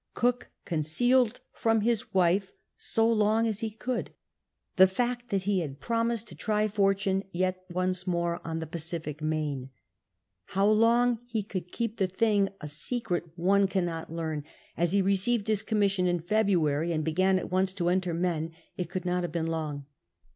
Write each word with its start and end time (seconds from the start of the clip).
Cook 0.15 0.49
concealed 0.65 1.41
from 1.53 1.81
his 1.81 2.11
wife 2.11 2.53
so 2.75 3.07
long 3.07 3.45
as 3.45 3.59
he 3.59 3.69
could 3.69 4.09
the 4.75 4.87
fact 4.87 5.29
that 5.29 5.43
he 5.43 5.59
had 5.59 5.79
promised 5.79 6.27
to 6.29 6.33
try 6.35 6.67
fortune 6.67 7.23
yet 7.31 7.65
once 7.69 8.07
more 8.07 8.41
on 8.43 8.57
the 8.57 8.65
Pacific 8.65 9.21
Main. 9.21 9.69
Ilow 10.55 10.75
long 10.75 11.19
he 11.27 11.43
could 11.43 11.71
keep 11.71 11.97
the 11.97 12.07
thing 12.07 12.47
a 12.47 12.49
I 12.49 12.49
114 12.49 12.49
CAPTAIN 12.49 12.73
COOJC 12.73 12.73
CHAP. 12.73 12.73
IX 12.73 12.87
secret 12.87 13.23
one 13.35 13.67
cannot 13.67 14.11
learn 14.11 14.43
as 14.75 14.93
he 14.93 15.03
received 15.03 15.47
his 15.47 15.61
commission 15.61 16.07
in 16.07 16.19
February 16.19 16.91
and 16.91 17.03
began 17.05 17.37
at 17.37 17.51
once 17.51 17.71
to 17.73 17.89
enter 17.89 18.15
men, 18.15 18.53
it 18.75 18.89
could 18.89 19.05
not 19.05 19.21
have 19.21 19.31
been 19.31 19.45
long. 19.45 19.85